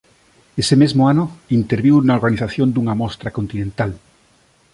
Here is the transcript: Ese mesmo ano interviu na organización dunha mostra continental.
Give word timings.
Ese 0.61 0.75
mesmo 0.81 1.01
ano 1.11 1.25
interviu 1.59 1.95
na 2.01 2.15
organización 2.19 2.67
dunha 2.71 2.97
mostra 3.01 3.33
continental. 3.37 3.91